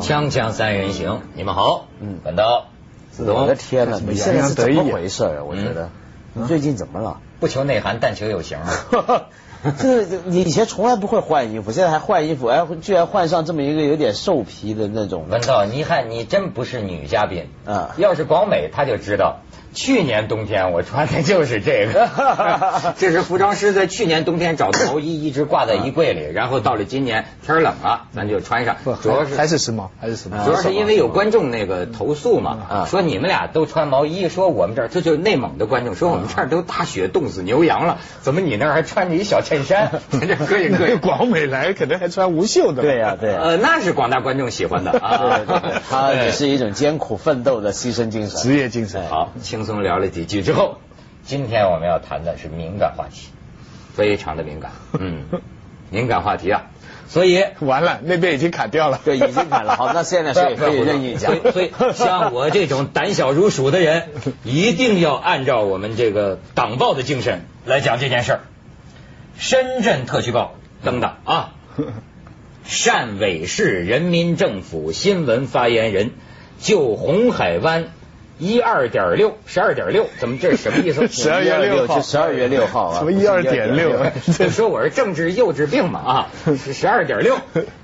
[0.00, 2.66] 锵锵三人行，你们好，嗯本刀，
[3.10, 5.44] 子我东，的天哪，你现在是怎么回事啊？
[5.44, 5.90] 我觉嗯得
[6.34, 7.20] 你最近怎么了？
[7.40, 8.58] 不求内涵，但求有型。
[9.78, 15.26] 这 你以前从来不会换衣服，现在还换衣服，哎，居然换上这么一个有点兽皮的那种。
[15.28, 19.36] 文道，你看你真不是女嘉宾啊要是广美，他就知道。
[19.76, 22.08] 去年冬天我穿的就是这个，
[22.96, 28.76] 这是服装师在去年冬天找的毛衣，一直挂在衣柜里，然后到了今年天冷了，咱就穿上。
[29.02, 30.44] 主要是还是时髦，还是时髦。
[30.44, 39.92] 主要是因为有观众那个投诉嘛，啊说你们俩都穿毛衣，说我们这儿这就是内蒙的观众说我们这儿都大雪冻死牛羊了，怎么你那儿还穿着一小衬衫？
[40.10, 40.96] 这可以可以。
[40.96, 42.82] 广美来可能还穿无袖的。
[42.82, 45.18] 对呀、对呀、呃，那是广大观众喜欢的啊。
[45.18, 48.40] 对对对，他也是一种艰苦奋斗的牺牲精神。
[48.40, 49.06] 职业精神。
[49.08, 50.78] 好，轻松聊了几句之后，
[51.24, 53.28] 今天我们要谈的是敏感话题，
[53.94, 55.24] 非常的敏感，嗯，
[55.90, 56.62] 敏感话题啊，
[57.06, 59.00] 所以完了，那边已经砍掉了。
[59.04, 59.76] 对，已经砍了。
[59.76, 61.50] 好，那现在所以可以任意讲所。
[61.50, 64.08] 以所以 像我这种胆小如鼠的人，
[64.42, 68.40] 一定要按照我们这个党报的精神来讲这件事儿。
[69.38, 71.54] 深圳特区报登的啊，
[72.66, 76.12] 汕尾市人民政府新闻发言人
[76.60, 77.86] 就红海湾
[78.38, 81.06] 一二点六十二点六，怎么这是什么意思？
[81.12, 81.96] 十二月六号。
[81.96, 82.98] 就十二月六号啊。
[82.98, 84.06] 什么一二点六？
[84.38, 87.38] 就说我是政治幼稚病嘛啊， 是十二点六，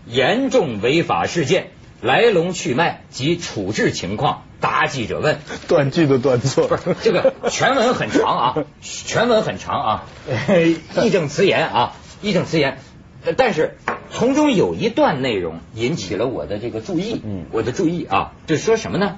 [0.06, 1.68] 严重违法事件
[2.00, 5.38] 来龙去脉及处置情况，答记者问。
[5.68, 10.04] 断句都断错不是这个全文很长啊，全文很长啊，
[11.02, 12.78] 义正辞严啊，义正辞严。
[13.24, 13.76] 呃但是
[14.10, 19.16] 从中有一段内容引起了我的这个注意，嗯我的注意啊，就是说什么呢？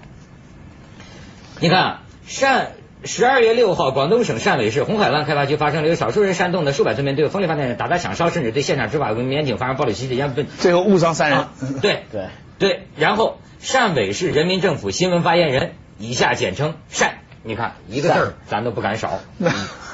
[1.60, 2.66] 你看啊，汕
[3.04, 11.52] 十二月六号，广东省汕尾市红海湾开发区发生了有少数人煽动的数百村民对风力发电站打砸抢烧，甚至对现场执法民警发生暴力袭击，严最后误伤三人啊。
[11.80, 12.26] 对 对
[12.58, 17.12] 对，然后汕尾市人民政府新闻发言人，以下简称汕。
[17.44, 19.20] 你看一个字儿咱都不敢少，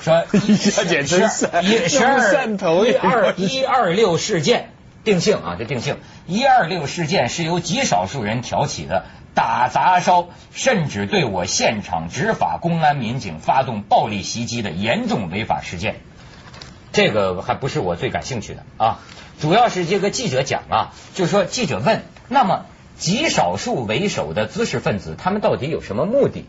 [0.00, 4.70] 说 一下简称汕一十二汕头一二一二六事件
[5.04, 5.98] 定性啊，这定性。
[6.26, 9.04] 一二六事件是由极少数人挑起的。
[9.34, 16.00] 打砸烧，甚至对我现场执法公安民警发动暴力袭击的严重违法事件，
[16.90, 18.98] 这个还不是我最感兴趣的啊，
[19.40, 22.66] 主要是这个记者讲啊，就是说记者问，那么
[22.98, 26.44] 极少数为首的知识分子，他们到底有什么目的？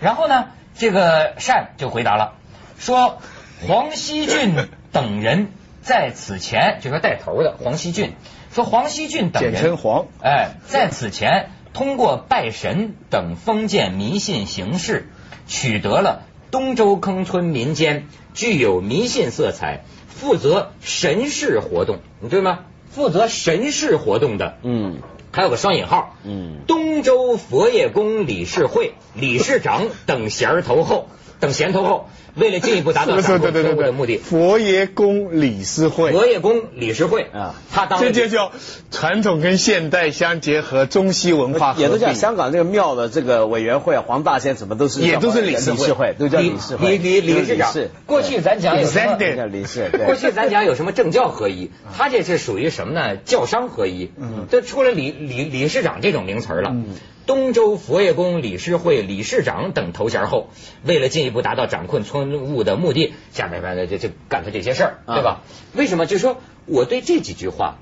[0.00, 2.34] 然后呢，这个善就回答了，
[2.78, 3.18] 说
[3.66, 4.56] 黄锡俊
[4.92, 5.48] 等人
[5.82, 8.12] 在此前，就说带头的黄锡俊，
[8.52, 15.08] 说黄锡俊等人，简称黄哎，在此前通过拜神等封建迷信形式，
[15.46, 22.60] 取得了东周坑村民间具有迷信色彩、负责神事活动，你知道吗？
[22.90, 24.98] 负责神事活动的，嗯
[25.34, 26.60] 还有个双引号，嗯。
[26.68, 31.08] 东周佛爷宫理事会理事长等衔头后，
[31.44, 38.52] 等闲头后，为了进一步达到对掌控对对对对，错误的目的，佛爷公理事会，佛爷公理事会啊他当了这就叫
[38.90, 41.74] 传统跟现代相结合，中西文化。
[41.76, 46.96] 也都叫香港这个庙的这个委员会，黄大仙什么都是也都是理理事会事会，都叫理事会。
[46.96, 47.72] 理理理事长。
[48.06, 53.16] 过去咱讲有什么叫理事，过去咱讲有什么政教合一，他这是属于什么呢？
[53.16, 56.70] 教商合一，嗯这出了理理理事长这种名词了。
[56.72, 56.86] 嗯
[57.26, 60.48] 东周佛爷宫理事会理事长等头衔后，
[60.84, 65.40] 为了进一步达到掌控村务的目的，下面边的就就干他这些事儿，啊对吧？
[65.74, 66.06] 为什么？
[66.06, 67.76] 就说我对这几句话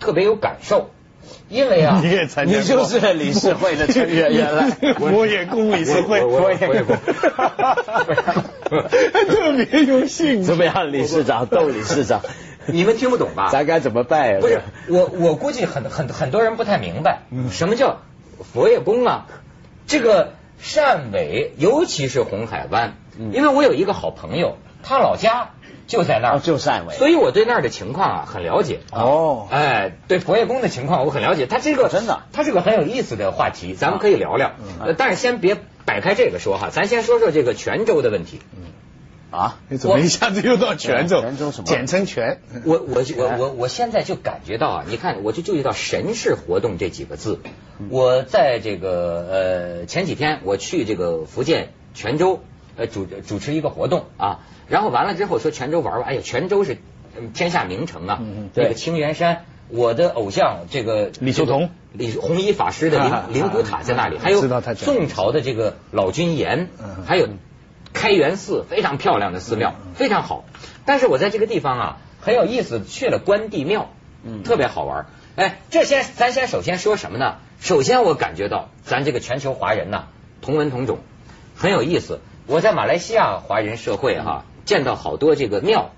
[0.00, 0.90] 特别有感受，
[1.48, 6.56] 因为啊 你，也参加你，就是理事会的成员，原来佛爷宫理事会，我我我我也
[8.68, 10.42] 特别有兴趣。
[10.44, 10.92] 怎么样？
[10.92, 12.22] 理事长窦理事长，
[12.66, 13.48] 你们听不懂吧？
[13.50, 14.38] 咱该怎么办呀？
[14.40, 18.00] 不是我，我估计很很很多人不太明白，什么叫
[18.44, 19.26] 佛爷宫啊？
[19.86, 25.50] 这个汕尾，尤其是红海湾，因为我有一个好朋友，他老家
[25.86, 28.80] 就在那儿，哦就汕尾所以我对那儿的情况啊很了解。
[28.92, 34.52] 哦哎，对佛爷宫的情况我很了解，他这个真的他是个很有意思的话题，咱们可以聊聊。
[34.80, 35.56] 呃但是先别
[35.86, 38.40] 摆开这个说哈，咱先说说这个泉州的问题。
[39.30, 41.20] 啊，你怎么一下子又到泉州？
[41.20, 42.40] 泉州什么简称泉。
[42.64, 47.40] 我我我我我现在就感觉到啊，你看，我就注意到“神事活动”这几个字。
[47.90, 52.40] 我在这个呃前几天我去这个福建泉州
[52.76, 56.78] 呃主主持一个活动啊，然后完了之后说泉州玩玩，哎呀，泉州是
[57.16, 58.20] 嗯天下名城啊
[58.54, 59.44] 那个对青源山。
[59.70, 62.98] 我的偶像这个李叔同，李弘一法师的
[63.28, 64.40] 灵灵骨塔在那里，啊还有
[64.76, 67.28] 宋朝的这个老君岩嗯，还有
[67.92, 70.44] 开元寺，非常漂亮的寺庙，非常好。
[70.84, 73.90] 但是我在这个地方啊，很有意思，去了关帝庙，
[74.24, 75.06] 嗯特别好玩。
[75.36, 77.36] 哎，这先咱先首先说什么呢？
[77.60, 80.06] 首先我感觉到咱这个全球华人呐，
[80.40, 80.98] 同文同种，
[81.56, 82.20] 很有意思。
[82.46, 85.90] 我在马来西亚华人社会哈、见到好多这个庙，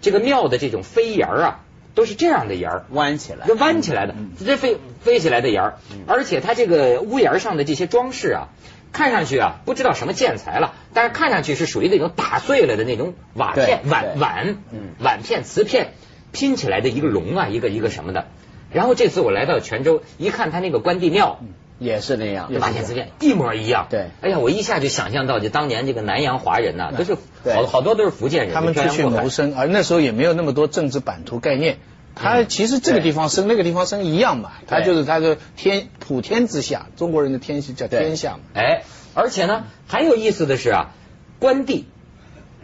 [0.00, 1.60] 这个庙的这种飞檐儿啊，
[1.94, 4.14] 都是这样的檐儿，弯起来这，弯起来的，
[4.44, 8.48] 这飞飞起来的檐儿，而且它这个屋檐上的这些装饰啊，
[8.94, 14.94] 看上去啊不知道什么建材了，但是看上去是属于那种打碎了的那种瓦片、碗碗嗯。
[15.00, 15.92] 碗片、瓷片
[16.32, 18.28] 拼起来的一个龙啊，一个一个什么的。
[18.72, 21.40] 然后这次我来到泉州，一看他那个关帝庙，
[21.78, 23.88] 也是那样，瓦片瓷片一模一样。
[23.90, 24.06] 对。
[24.22, 27.16] 哎呀，我一下就想象到，就当年这个南洋华人呐，都是
[27.52, 31.78] 好好多都是福建人，他们出去谋生，而那时候也没有那么多政治版图概念。
[32.14, 38.40] 他其实这个地方生，那个地方生一样嘛，他就是他的天普天之下，中国人的天是叫天下嘛。
[38.54, 38.82] 哎，
[39.14, 40.90] 而且呢，还有意思的是啊，
[41.38, 41.86] 关帝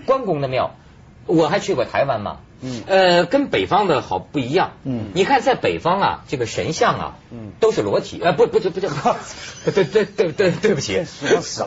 [0.06, 0.74] 关公的庙，
[1.26, 2.40] 我还去过台湾嘛。
[2.60, 2.82] 嗯。
[2.86, 4.72] 呃，跟北方的好不一样。
[4.84, 5.06] 嗯。
[5.14, 7.52] 你看在北方啊，这个神像啊，嗯。
[7.60, 8.20] 都是裸体。
[8.22, 8.80] 呃，不，不，不，不，
[9.70, 11.02] 对，对，对，对，对，对不起，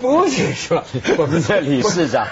[0.02, 0.84] 不是说，
[1.18, 2.28] 我们这理事长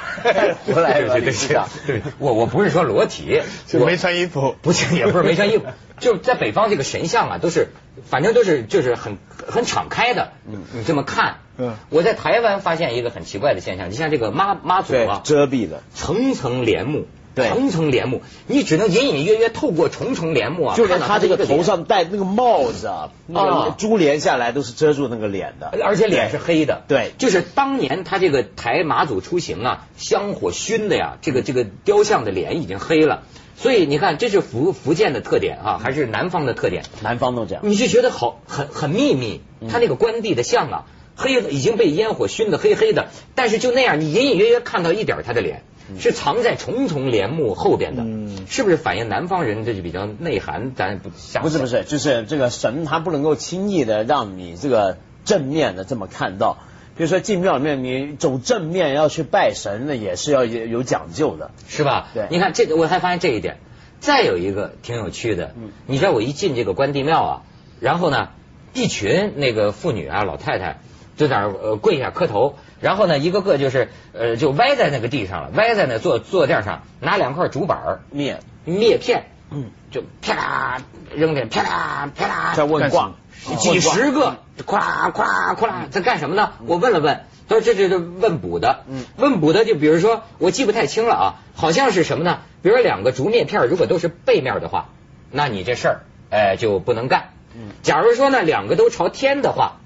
[0.66, 1.68] 胡来吧对对对理事长。
[1.86, 3.42] 对，我我不是说裸体，
[3.74, 5.66] 我就没穿衣服， 不是，也不是没穿衣服，
[6.00, 7.70] 就在北方这个神像啊，都是
[8.10, 9.18] 反正都是就是很
[9.48, 10.32] 很敞开的。
[10.48, 11.76] 嗯你这么看，嗯。
[11.90, 26.84] 我在台湾发现一个很奇怪的现象，你像这个妈妈祖对啊，遮蔽的，层层帘幕，对层层帘幕，你只能隐隐约约透过重重帘幕啊，就连看到的一脸他这个头，上戴那个帽子啊，那啊个珠帘下来都是遮住那个脸的，而且脸是黑的。
[26.88, 33.24] 对就是当年他这个抬马祖出行啊，香火熏的呀，这个这个雕像的脸已经黑了。
[33.56, 36.84] 所以你看，这是福福建的特点啊，还是南方的特点？
[37.02, 37.62] 南方都这样。
[37.64, 40.86] 你就觉得好很很秘密，他那个关帝的像啊，
[41.16, 45.62] 黑已经被烟火熏得黑黑的，但是就那样，你隐隐约约看到一点他的脸，
[46.00, 50.74] 是藏在重重帘幕后边的，嗯是不是反映南方人这就比较内涵？
[50.76, 56.58] 咱不想不是不是，就是这个神他不能够轻易的让你这个正面的这么看到。
[56.98, 61.52] 比如说进庙里面，你走正面要去拜神，那也是要有有讲究的。
[61.68, 62.10] 是吧？
[62.14, 63.58] 对你看这个，我还发现这一点。
[64.00, 67.42] 再有一个挺有趣的，嗯你知道我一进这个关帝庙啊，
[67.80, 68.30] 然后呢，
[68.74, 70.80] 一群那个妇女啊、老太太
[71.18, 80.78] 就在那儿呃跪下磕头，然后呢，一个个就是呃就歪在那个地上了，歪在那坐坐垫上，拿两块竹板儿面，篾片，嗯，就啪啦
[81.16, 83.12] 扔这，啪啦啪啦，在问卦，
[83.60, 86.54] 几十个，咵啦咵啦咵啦，在干什么呢？
[86.66, 89.06] 我问了问，他说这这这问卜的，嗯。
[89.18, 92.40] 问卜的就比如说我记不太清了啊，好像是什么呢？
[92.64, 94.90] 比如说两个竹篾片如果都是背面的话，
[95.30, 96.00] 那你这事儿
[96.32, 97.30] 哎就不能干。
[97.54, 97.74] 嗯。
[97.84, 99.81] 假如说呢两个都朝天的话，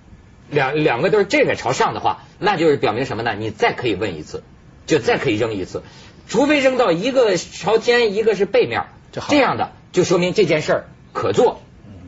[0.49, 3.35] 两两个都是这个朝上的话，那就是表明什么呢？
[3.37, 4.43] 你再可以问一次，
[4.85, 5.83] 就再可以扔一次，
[6.27, 11.61] 除非扔到一个朝天，一个是背面，这样的就说明这件事儿可做。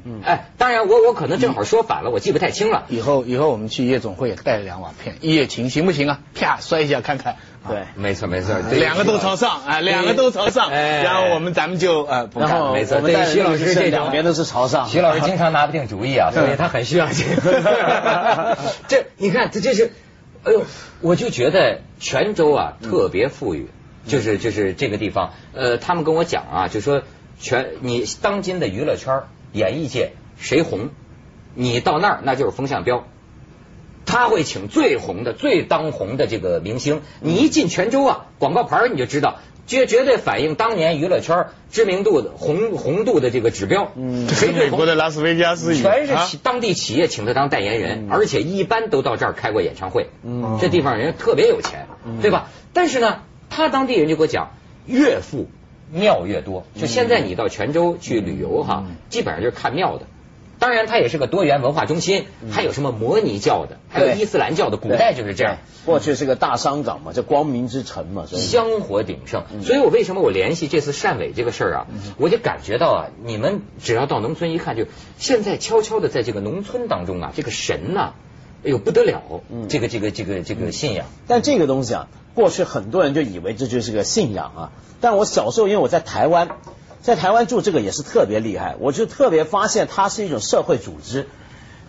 [0.10, 2.86] 嗯哎，当然我我可能正好说反了，我记不太清了。
[2.88, 6.20] 以后以后我们去夜总会也带两瓦片，一夜情行不行啊？
[6.34, 7.36] 啪摔一下看看。
[7.68, 14.88] 啊对，没错没错，两个都朝上啊，两个都朝上，哎然后我们咱们就呃不干然后没错对徐老师这种两边都是朝上。
[14.88, 18.58] 徐老师经常拿不定主意啊，所以他很需要这个。
[18.88, 19.92] 这你看，这这是，
[20.44, 20.64] 哎呦，
[21.02, 23.70] 我就觉得泉州啊特别富裕，
[24.08, 27.04] 就是就是这个地方，呃，他们跟我讲啊，就说
[27.40, 30.90] 全你当今的娱乐圈、演艺界谁红，
[31.54, 33.06] 你到那儿那就是风向标。
[34.08, 43.92] 他会请最红的、最当红的这个明星，你一进泉州啊，广告牌儿你就知道，绝绝对反映当年娱乐圈知名度的红红度的这个指标。
[43.96, 50.08] 嗯跟美谁最红国的拉斯维加斯全是当地企业请他当代言人，嗯而且一般都到这儿开过演唱会。
[50.24, 52.50] 嗯这地方人特别有钱，嗯对吧？
[52.74, 54.54] 但是呢，他当地人就给我讲，
[54.86, 55.50] 越富
[55.92, 56.66] 庙越多。
[56.80, 60.06] 就现在你到泉州去旅游哈，嗯基本上就是看庙的。
[60.60, 65.58] 当然，它也是个多元文化中心，还有什么摩尼教的，还有伊斯兰教的，古代就是这样。
[65.86, 68.42] 过去是个大商港嘛，这光明之城嘛，所以。
[68.42, 69.64] 香火鼎盛，嗯。
[69.64, 71.88] 所以我为什么我联系这次汕尾这个事儿啊，
[72.18, 74.86] 我就感觉到啊，你们只要到农村一看，就
[75.18, 78.14] 现在悄悄的在这个农村当中啊，这个神呐、
[78.66, 79.68] 哎呦不得了，嗯。
[79.70, 84.72] 这个这个这个这个信仰，但这个东西啊，过去很多人就以为这就是个信仰啊。
[85.00, 86.50] 但我小时候因为我在台湾，
[87.02, 91.28] 在台湾住这个也是特别厉害，我就特别发现它是一种社会组织。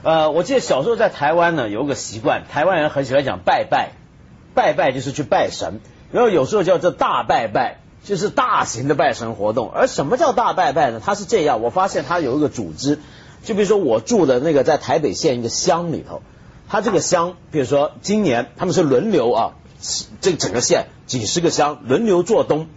[0.02, 3.92] 呃，我记得小时候在台湾呢有个习惯，台湾人很喜欢讲拜拜，
[4.54, 5.80] 拜拜就是去拜神，
[6.12, 7.80] 然后有时候叫做大拜拜。
[8.04, 11.02] 就是大型的拜神活动，而什么叫大拜拜呢？
[11.04, 13.00] 它是这样，我发现它有一个组织，
[13.42, 16.22] 就比如说我住的那个在台北县一个乡里头，
[16.68, 19.52] 它这个乡，比如说今年他们是轮流啊，
[20.22, 22.68] 这整个县几十个乡轮流做东，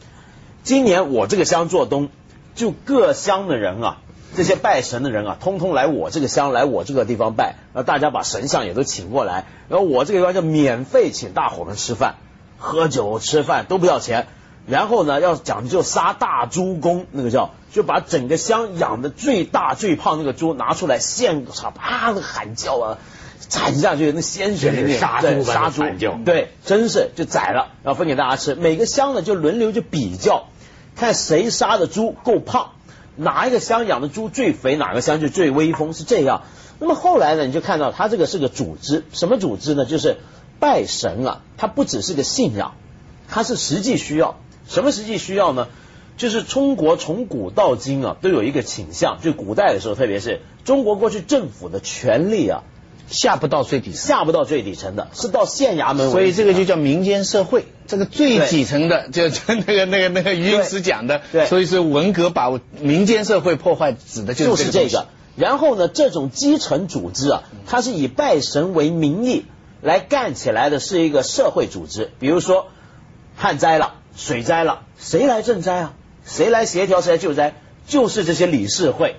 [0.64, 2.10] 今年我这个乡做东，
[2.56, 3.98] 就各乡的人啊，
[4.36, 12.16] 这些拜神的人啊，通通来我这个乡，来我这个地方拜，然后大家把神像也都请过来，然后我这个地方就免费请大伙们吃饭、
[12.58, 14.28] 喝酒、吃饭都不要钱。
[14.68, 22.98] 然后呢，要讲究杀大猪公，那个叫就把整个乡养的最大最胖那个猪拿出来现场啊喊叫啊，
[23.50, 25.82] 铲下去那鲜血淋漓，杀猪杀猪，
[26.24, 28.54] 对，真是就宰了，然后分给大家吃。
[28.54, 30.46] 每个乡呢就轮流就比较，
[30.96, 32.72] 看谁杀的猪够胖，
[33.16, 36.44] 哪一个乡养的猪最肥，哪个乡就最威风，是这样。
[36.80, 39.86] 那么后来呢，你就看到他这个是个组织，什么组织呢？
[39.86, 40.18] 就是
[40.60, 42.74] 拜神啊，它不只是个信仰，
[43.28, 44.38] 它是实际需要。
[44.68, 45.68] 什么实际需要呢？
[46.18, 52.64] 就是中国从古到今啊，都有一个倾向，就古代的时候，特别是中国过去政府的权力啊，
[53.12, 56.10] 下不到最底层，下不到最底层的，是到县衙门。
[56.10, 65.08] 所以这个就叫民间社会，这个最底层的，就 就那个那个那个余英时讲的，对，所以是文革把民间社会破坏，指的就是这个。
[65.36, 69.46] 然后呢，这种基层组织啊，它是以拜神为名义
[69.82, 72.10] 来干起来的，是一个社会组织。
[72.20, 72.68] 比如说
[73.36, 73.96] 旱灾了。
[74.14, 75.94] 水灾了，谁来赈灾啊？
[76.26, 77.00] 谁来协调？
[77.00, 77.56] 谁来救灾？
[77.88, 79.16] 就是这些理事会。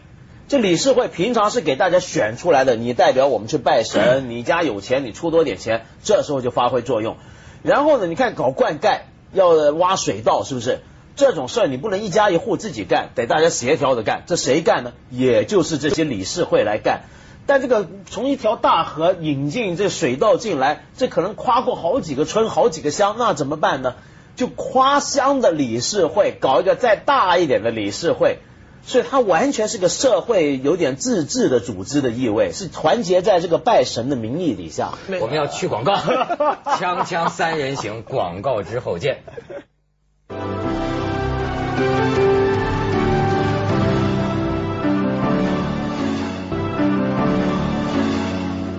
[0.52, 7.16] 这理事会平常是给大家选出来的，你代表我们去拜神， 你家有钱，你出多点钱，这时候就发挥作用。
[7.62, 8.98] 然后呢，你看搞灌溉，
[9.32, 10.80] 要挖水道，是不是？
[11.16, 14.24] 这种事儿你不能一家一户自己干，得大家协调着干。
[14.26, 14.92] 这谁干呢？
[15.08, 17.04] 也就是这些理事会来干。
[17.46, 23.94] 但这个从一条大河引进这水道进来，这可能跨过好几个村、好几个乡，那怎么办呢？
[24.36, 28.40] 就跨乡的理事会搞一个再大一点的理事会，
[28.84, 34.92] 所以它完全是个社会有点自治的组织的意味，是团结在这个拜神的名义底下。
[35.20, 35.94] 我们要去广告，
[36.78, 39.22] 锵锵三人行，广告之后见。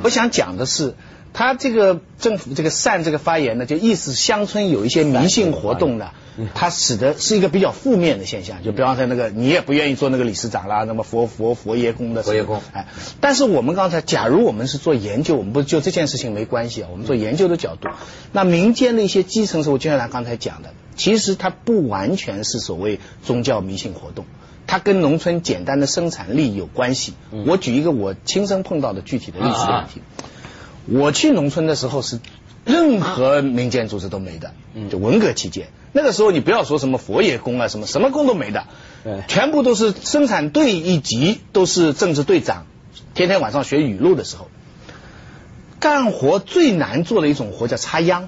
[0.03, 0.95] 我想讲的是。
[1.33, 6.11] 他这个政府这个善这个发言呢，就意思乡村有一些迷信活动呢，
[6.53, 8.63] 它使得是一个比较负面的现象。
[8.63, 12.87] 就比方说那个你也不愿意做那个理事长啦，那么佛佛佛爷公的佛爷公，哎，
[13.19, 16.89] 但是我们刚才假如我们是做研究，我们不就这件事情没关系啊？
[16.91, 17.89] 我们做研究的角度，
[18.31, 24.25] 那民间的一些基层是我就像他刚才讲的，其实它不完全是所谓宗教迷信活动，
[24.67, 27.15] 它跟农村简单的生产力有关系。
[27.47, 30.01] 我举一个我亲身碰到的具体的例子的问题。
[30.85, 32.19] 我去农村的时候是
[32.65, 34.53] 任何民间组织都没的，
[34.89, 38.65] 就文革期间，那个时候你不要说什么佛爷公啊，什么什么工都没的，
[39.27, 42.65] 全部都是生产队一级都是政治队长，
[43.13, 44.49] 天天晚上学语录的时候，
[45.79, 48.27] 干活最难做的一种活叫插秧，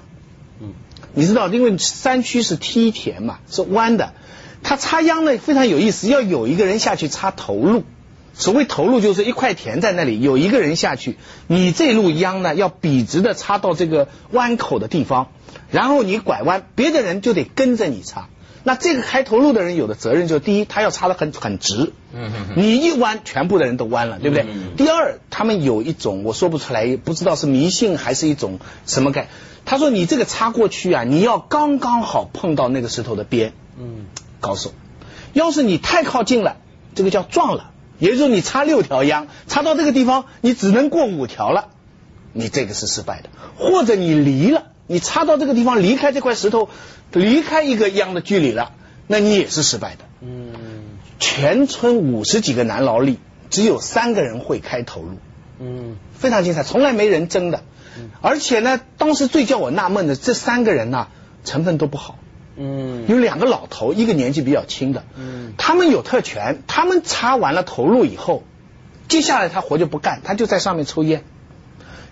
[0.60, 0.74] 嗯，
[1.14, 4.12] 你知道，因为山区是梯田嘛，是弯的，
[4.62, 7.84] 他插秧呢非常有意思，要有一个人下去插头路。
[8.38, 11.16] 所谓投入就是一块田在那里，有一个人下去，
[11.46, 15.28] 你这路秧呢要笔直的插到这个弯口的地方，
[15.70, 18.28] 然后你拐弯，别的人就得跟着你插。
[18.62, 21.92] 那这个开头路的人有的责任就第一，他要插的很很直，
[22.56, 24.44] 你一弯，全部的人都弯了，对不对？
[24.76, 29.28] 第二，他们有一种我说不出来，不知道是迷信还是一种什么概。
[29.64, 34.06] 他说你这个插过去啊，你要刚刚好碰到那个石头的边，嗯，
[34.40, 34.72] 高手。
[35.32, 36.56] 要是你太靠近了，
[36.96, 37.70] 这个叫撞了。
[37.98, 41.68] 也就是说，你插六条秧，插到这个地方，你只能过五条了，
[42.32, 43.28] 你这个是失败的。
[43.56, 46.68] 或者你离了，你插到这个地方，离开这块石头，
[47.12, 48.72] 离开一个秧的距离了，
[49.06, 50.04] 那你也是失败的。
[50.20, 50.52] 嗯，
[51.18, 53.18] 全村五十几个男劳力，
[53.50, 55.18] 只有三个人会开头路。
[55.58, 57.62] 嗯，非常精彩，从来没人争的。
[58.20, 61.08] 而且呢，当时最叫我纳闷的，这三个人呢，
[61.44, 62.18] 成分都不好。
[62.56, 68.42] 嗯，有两个老头，一个年纪比较轻的，嗯，他们有特权，他们插完了头路以后，
[69.08, 71.24] 接下来他活就不干，他就在上面抽烟。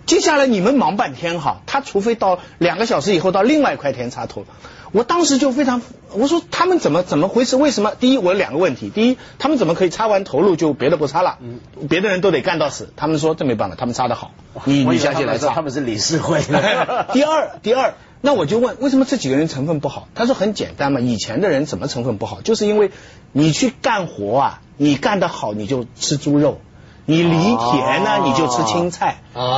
[0.05, 4.45] 接下来你们忙半天哈，他除非到两个小时以后到另外一块田插头。
[4.91, 7.57] 我当时就非常，我说他们怎么怎么回事？
[7.57, 7.93] 为什么？
[7.99, 11.39] 第一，我有两个问题，第一，他们怎么可以插完头路就别的不插了？
[11.41, 11.59] 嗯，
[11.89, 12.93] 别的人都得干到死。
[12.95, 14.31] 他们说这没办法，他们插的好，
[14.63, 15.49] 你你相信来插？
[15.53, 16.39] 他们是理事会。
[17.11, 17.95] 第二，第二。
[18.21, 20.07] 那我就问，为什么这几个人成分不好？
[20.15, 22.41] 他说很简单嘛，以前的人怎么成分不好？
[22.41, 22.91] 就是因为
[23.31, 26.59] 你去干活啊，你干得好你就吃猪肉，
[27.05, 29.17] 你犁田呢你就吃青菜，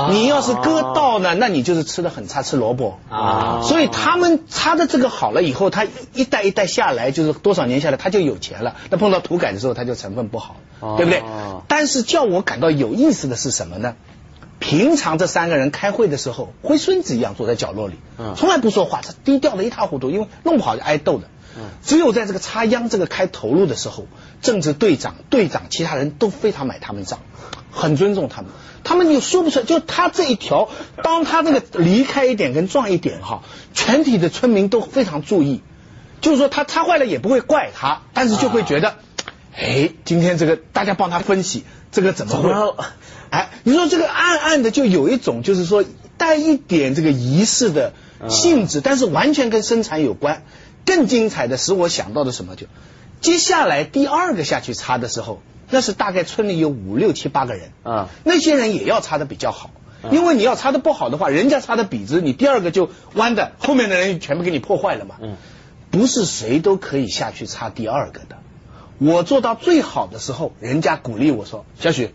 [0.09, 2.99] 你要是割稻呢，那你就是吃的很差，吃萝卜。
[3.09, 8.75] 啊，所以他们插的这个好了以后，他一代一代下来，就是多少年下来他就有钱了。
[8.89, 10.57] 那碰到土改的时候，他就成分不好，
[10.97, 11.23] 对不对？
[11.69, 13.95] 但是叫我感到有意思的是什么呢？
[14.67, 21.29] 平常这三个人开会的时候，灰孙子一样坐在角落里，嗯从来不说话，他低调的一塌糊涂，因为弄不好就挨斗的。
[21.55, 24.07] 嗯只有在这个插秧这个开头路的时候，
[24.41, 27.19] 政治队长、队长，其他人都非常买他们账，
[27.71, 28.51] 很尊重他们。
[28.83, 30.67] 他们又说不出来，就他这一条，
[31.01, 33.43] 当他这个离开一点跟撞一点哈，
[33.73, 35.61] 全体的村民都非常注意。
[36.19, 38.95] 就是说他插坏了也不会怪他，但是就会觉得，
[39.55, 42.83] 哎，今天这个大家帮他分析这个怎么会？
[43.29, 45.83] 哎，你说这个暗暗的就有一种就是说
[46.17, 47.93] 带一点这个仪式的
[48.29, 50.43] 性质，但是完全跟生产有关。
[50.85, 52.67] 更精彩的使我想到的什么就，
[53.19, 59.71] 接下来第二个下去插的时候，那是大概村里有五六七八个人啊那些人也要插的比较好。
[60.01, 65.15] 啊因为你要插的不好的话，人家插的笔直，你第二个就弯的，后面的人全部给你破坏了嘛。
[65.21, 65.35] 嗯
[65.89, 68.37] 不是谁都可以下去插第二个的。
[68.99, 72.13] 我做到最好的时候，人家鼓励我说：“小许，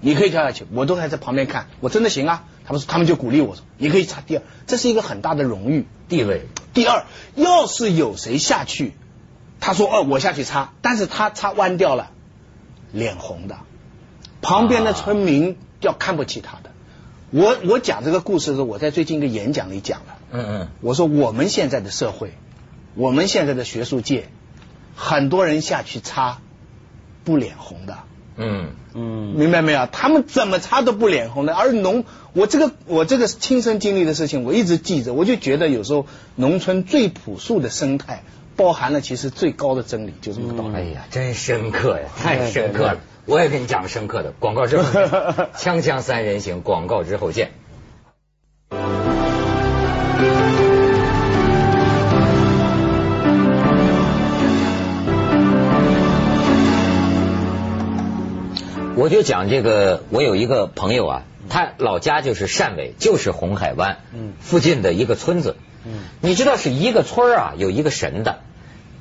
[0.00, 2.44] 你可以跳下去。”我都还在旁边看，我真的行啊。
[2.64, 5.86] 他们说，他们就鼓励我说：“你可以插第二。”这是一个很大的荣誉。
[6.08, 8.94] 地位，第二，要是有谁下去，
[9.60, 12.12] 他说：“哦，我下去插，但是他插弯掉了，
[12.92, 13.58] 脸红的，
[14.40, 16.70] 旁边的村民要看不起他的。
[17.30, 20.16] 我我讲这个故事的时候，我在最近一个演讲里讲了。
[20.30, 22.32] 嗯嗯，我说我们现在的社会，
[22.94, 24.28] 我们现在的学术界，
[25.00, 26.38] 很多人下去擦
[27.24, 27.98] 不脸红的，
[28.36, 29.86] 嗯，嗯明白没有？
[29.86, 31.54] 他们怎么擦都不脸红的。
[31.54, 38.24] 而农，我这个我这个亲身经历的事情，我一直记着，我就觉得有时候农村最朴素的生态，
[38.56, 40.74] 包含了其实最高的真理，就这么个道理。
[40.74, 43.00] 哎呀，真深刻呀，太深刻对对了。
[43.26, 45.06] 我也跟你讲个深刻的，广告之后见，
[45.54, 47.52] 锵锵三人行，广告之后见。
[58.98, 65.54] 我就讲这个，我有一个朋友啊，他老家就是汕尾，就是红海湾嗯附近的一个村子。
[65.86, 68.40] 嗯你知道是一个村儿啊，有一个神的，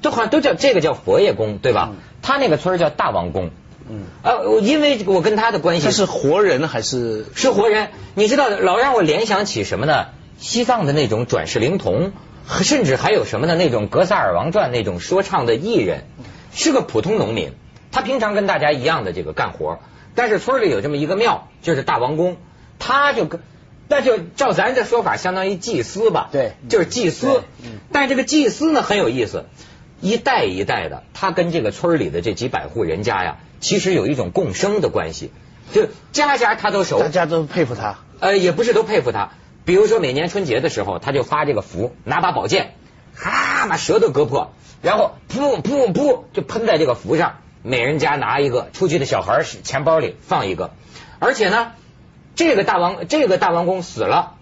[0.03, 1.89] 都好像都叫这个叫佛爷公，对吧？
[1.93, 3.49] 嗯他那个村儿叫大王公。
[3.89, 7.25] 嗯啊，因为我跟他的关系他是活人还是？
[7.33, 10.10] 是活人，你知道老让我联想起什么呢？
[10.38, 12.12] 西藏的那种转世灵童，
[12.62, 13.55] 甚至还有什么呢？
[13.55, 16.03] 那种《格萨尔王传》那种说唱的艺人，
[16.53, 17.53] 是个普通农民，
[17.97, 19.79] 他平常跟大家一样的这个干活，
[20.13, 22.38] 但是村里有这么一个庙，就是大王宫，
[22.77, 23.41] 他就跟。
[23.88, 26.29] 那就照咱这说法，相当于祭司吧？
[26.31, 27.79] 对就是祭司嗯。
[27.91, 29.45] 但是这个祭司呢很有意思，
[29.99, 35.31] 一代一代的，他跟这个村里的这几百户人家呀，其实有一种共生的关系，
[35.73, 36.99] 就家家他都熟。
[36.99, 37.97] 大家都佩服他。
[38.19, 39.31] 呃，也不是都佩服他。
[39.65, 42.75] 比如说每年春节的时候，他就发这个符，拿把宝剑，
[43.15, 50.71] 哈把舌头割破，然后噗噗噗就喷在这个符上，每人家拿一个，出去的小孩儿钱包里放一个，
[51.19, 51.73] 而且呢，
[52.36, 54.36] 这个大王这个大王公死了，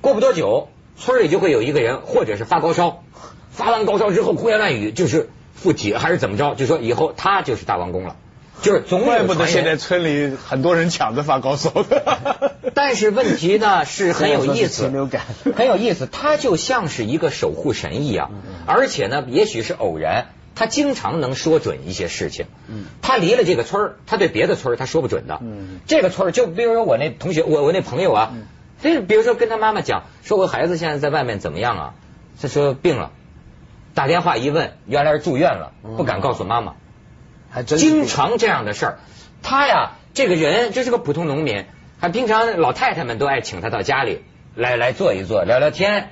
[0.00, 0.68] 过不多久，
[0.98, 3.02] 村里就会有一个人，或者是发高烧，
[3.50, 8.16] 发完高烧之后胡言乱语，就是附体还是怎么着，就说以后他就是大王公了，
[8.60, 12.52] 就是总有怪不得现在村里很多人抢着发高烧的。
[12.74, 14.84] 但是问题呢是很有意思
[15.56, 18.30] 很有意思，他就像是一个守护神一样，
[18.66, 20.26] 而且呢，也许是偶然，
[20.60, 22.44] 他经常能说准一些事情。
[22.68, 25.38] 嗯他离了这个村儿，他对别的村儿他说不准的。
[25.40, 28.34] 嗯这个村儿就比如说我那同学，我我那朋友啊，
[28.82, 31.94] 就是比如说跟他妈妈讲，说我孩子现在在外面怎么样啊？
[32.42, 33.10] 他说病了，
[33.94, 36.74] 打电话一问，原来是住院了，不敢告诉妈妈。
[37.48, 38.98] 还真经常这样的事儿。
[39.42, 41.64] 他呀，这个人就是个普通农民，
[41.98, 44.20] 还平常老太太们都爱请他到家里
[44.54, 46.10] 来来坐一坐，聊聊天，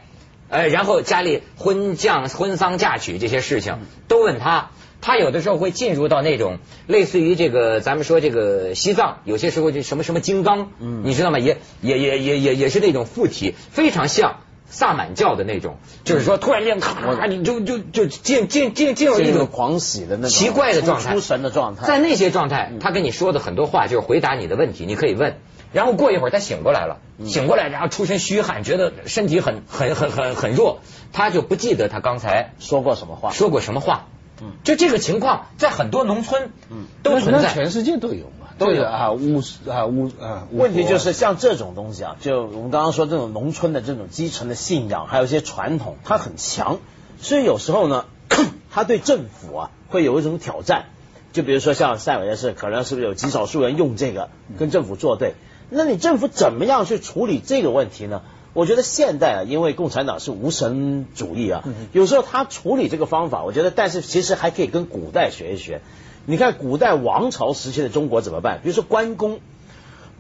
[0.48, 4.70] 呃，然后家里婚嫁、婚丧嫁娶这些事情都问他。
[5.00, 6.58] 他有的时候会进入到那种
[6.88, 11.38] 类似于这个，咱们说这个西藏，有些时候就什么什么金刚，嗯你知道吗？
[11.38, 21.86] 也也也也也也是那种附体，非常像萨满教的那种，就是说突然间咔，你就就就进进进进入一种狂喜的那种奇怪的状态，出出神的状态。
[21.86, 25.36] 在那些状态，他跟你说的很多话就是回答你的问题，你可以问。
[25.72, 30.80] 然后过一会儿他醒过来了，醒过来然后出身虚汗，觉得身体很很很很很弱，
[31.12, 33.30] 他就不记得他刚才说过什么话？
[33.30, 34.06] 说过什么话。
[34.40, 37.52] 嗯就这个情况在很多农村嗯都存在。
[37.52, 40.46] 全世界都有嘛，都有啊巫啊巫啊。
[40.52, 46.78] 问题就是像这种东西啊，就我们刚刚说这种农村的这种基层的信仰，还有一些传统，它很强，
[47.20, 48.04] 所以有时候呢，
[48.70, 50.84] 他对政府啊会有一种挑战。
[51.32, 55.34] 就比如说像塞维的事，可能是不是有极少数人用这个跟政府作对？
[55.70, 58.22] 那你政府怎么样去处理这个问题呢？
[58.54, 65.80] 我觉得现代啊，因为共产党是无神主义啊，有时候他处理这个方法，我觉得，但是其实还可以跟古代学一学。
[66.26, 68.60] 你看古代王朝时期的中国怎么办？
[68.62, 69.40] 比如说关公，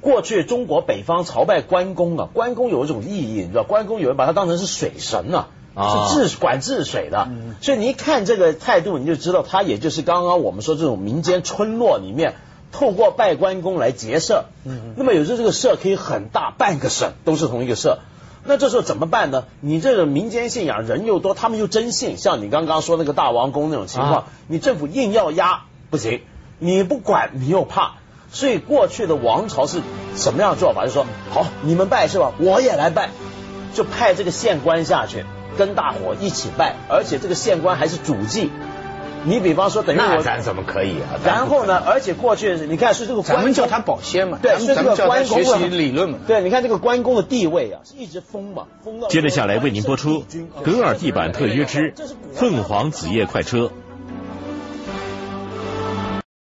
[0.00, 5.48] 过去中国北方朝拜关公啊，关公有一种意义，你知道，关公有人把他当成是水神啊。
[5.74, 7.28] 啊是治管治水的，
[7.60, 12.34] 所以你一看这个态度，你就知道他也就是刚刚我们说这种民间村落里面，
[12.72, 14.44] 透过拜关公来结社。
[14.96, 17.98] 那么有时候这个社可以很大，半个省都是同一个社。
[18.44, 19.44] 那这时候怎么办呢？
[19.60, 26.22] 你这个民间信仰人又多，他们又真信，像你刚刚说那个大王宫那种情况，啊你政府硬要压不行，
[26.58, 27.94] 你不管你又怕。
[28.30, 29.80] 所以过去的王朝是
[30.14, 30.86] 什么样的做法？
[30.86, 32.32] 就说好，你们拜是吧？
[32.38, 33.10] 我也来拜，
[33.74, 35.24] 就派这个县官下去
[35.56, 38.50] 跟大伙一起拜，而且这个县官还是主祭。
[39.28, 41.20] 你比方说，等于我，那咱怎么可以啊？
[41.24, 41.76] 然后呢？
[41.76, 46.18] 而且过去你看，是这个咱们叫他保鲜嘛，对，咱们咱们所以这个关公学习理论嘛。
[46.26, 50.22] 对，你看这个关公的地位啊，是一直封嘛，封到接着下来为您播出
[50.64, 51.94] 《格尔地板特约之
[52.32, 53.58] 凤凰子夜快车》。